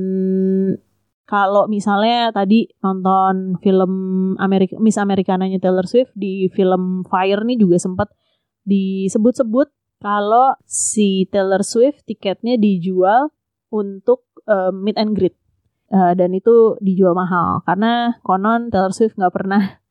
kalau 1.23 1.71
misalnya 1.71 2.35
tadi 2.35 2.67
nonton 2.83 3.57
film 3.63 3.93
Amerika 4.37 4.75
Miss 4.77 4.99
Americananya 4.99 5.57
Taylor 5.57 5.87
Swift 5.87 6.11
di 6.13 6.51
film 6.51 7.07
Fire 7.07 7.41
nih 7.47 7.57
juga 7.57 7.79
sempat 7.79 8.11
disebut-sebut 8.67 9.71
kalau 10.03 10.53
si 10.67 11.25
Taylor 11.31 11.63
Swift 11.63 12.03
tiketnya 12.03 12.59
dijual 12.59 13.31
untuk 13.71 14.27
uh, 14.51 14.75
meet 14.75 14.99
and 14.99 15.15
greet. 15.15 15.35
Uh, 15.85 16.17
dan 16.17 16.33
itu 16.33 16.75
dijual 16.81 17.15
mahal. 17.15 17.61
Karena 17.63 18.19
konon 18.25 18.67
Taylor 18.67 18.91
Swift 18.91 19.15
nggak 19.15 19.33
pernah 19.33 19.84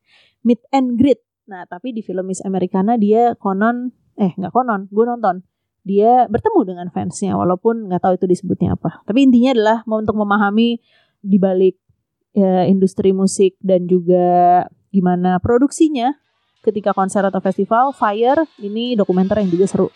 meet 0.45 0.61
and 0.69 0.95
greet. 0.95 1.19
Nah 1.49 1.65
tapi 1.65 1.91
di 1.91 2.05
film 2.05 2.29
Miss 2.29 2.45
Americana 2.45 2.95
dia 2.95 3.33
konon 3.35 3.91
eh 4.15 4.31
nggak 4.37 4.53
konon 4.53 4.87
gue 4.87 5.05
nonton 5.05 5.43
dia 5.85 6.25
bertemu 6.25 6.61
dengan 6.65 6.87
fansnya 6.89 7.37
walaupun 7.37 7.89
nggak 7.89 8.01
tahu 8.01 8.13
itu 8.17 8.25
disebutnya 8.29 8.77
apa. 8.77 9.01
Tapi 9.05 9.25
intinya 9.25 9.51
adalah 9.53 9.77
untuk 9.85 10.17
memahami 10.17 10.81
di 11.21 11.37
balik 11.41 11.77
ya, 12.33 12.69
industri 12.69 13.13
musik 13.13 13.57
dan 13.61 13.89
juga 13.89 14.63
gimana 14.93 15.41
produksinya 15.41 16.13
ketika 16.65 16.93
konser 16.97 17.21
atau 17.21 17.37
festival 17.37 17.93
Fire 17.93 18.45
ini 18.57 18.97
dokumenter 18.97 19.41
yang 19.41 19.53
juga 19.53 19.65
seru 19.69 19.87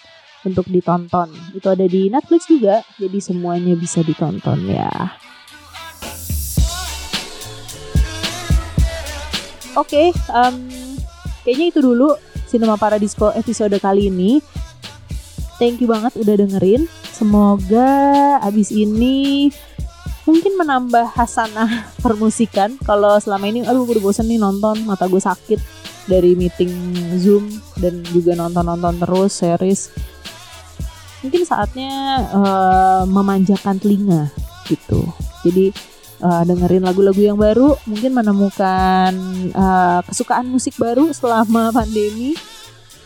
untuk 0.45 0.69
ditonton 0.69 1.33
itu 1.57 1.67
ada 1.67 1.83
di 1.89 2.07
Netflix 2.07 2.47
juga 2.47 2.85
jadi 2.95 3.19
semuanya 3.19 3.73
bisa 3.75 4.05
ditonton 4.05 4.69
ya 4.69 4.91
oke 9.79 9.87
okay, 9.87 10.07
um, 10.35 10.67
kayaknya 11.47 11.71
itu 11.71 11.79
dulu 11.79 12.19
Cinema 12.49 12.75
Paradisco 12.75 13.31
episode 13.31 13.77
kali 13.79 14.09
ini. 14.09 14.43
Thank 15.61 15.85
you 15.85 15.87
banget 15.87 16.17
udah 16.17 16.35
dengerin. 16.39 16.89
Semoga 17.13 17.87
abis 18.41 18.73
ini 18.73 19.47
mungkin 20.25 20.57
menambah 20.57 21.13
hasanah 21.13 21.69
permusikan. 22.03 22.75
Kalau 22.83 23.15
selama 23.21 23.47
ini 23.47 23.63
aduh 23.63 23.85
gue 23.85 24.01
udah 24.01 24.05
bosen 24.09 24.27
nih 24.27 24.41
nonton 24.41 24.83
mata 24.83 25.05
gue 25.05 25.21
sakit 25.21 25.59
dari 26.09 26.33
meeting 26.33 26.73
zoom 27.21 27.45
dan 27.77 28.01
juga 28.09 28.33
nonton-nonton 28.33 28.97
terus 28.97 29.31
series. 29.39 29.93
Mungkin 31.21 31.43
saatnya 31.45 31.91
uh, 32.33 33.03
memanjakan 33.05 33.77
telinga 33.77 34.31
gitu. 34.65 35.05
Jadi 35.45 35.69
uh, 36.23 36.43
dengerin 36.45 36.83
lagu-lagu 36.83 37.19
yang 37.19 37.39
baru 37.39 37.75
mungkin 37.87 38.11
menemukan 38.15 39.11
uh, 39.55 39.99
kesukaan 40.07 40.47
musik 40.47 40.75
baru 40.79 41.11
selama 41.11 41.71
pandemi 41.77 42.35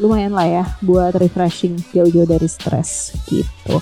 lumayan 0.02 0.34
lah 0.34 0.48
ya 0.50 0.66
buat 0.82 1.14
refreshing 1.14 1.78
jauh-jauh 1.94 2.28
dari 2.28 2.50
stres 2.50 3.14
gitu 3.30 3.82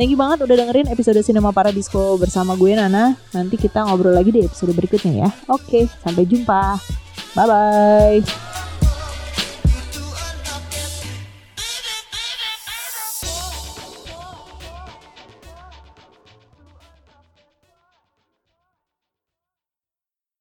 Thank 0.00 0.16
you 0.16 0.20
banget 0.20 0.48
udah 0.48 0.56
dengerin 0.56 0.88
episode 0.88 1.20
Cinema 1.20 1.52
Paradisco 1.52 2.16
bersama 2.16 2.56
gue 2.56 2.72
Nana. 2.72 3.20
Nanti 3.36 3.60
kita 3.60 3.84
ngobrol 3.84 4.16
lagi 4.16 4.32
di 4.32 4.40
episode 4.48 4.72
berikutnya 4.72 5.28
ya. 5.28 5.30
Oke, 5.52 5.92
sampai 6.00 6.24
jumpa. 6.24 6.80
Bye 7.36 7.44
bye. 7.44 8.69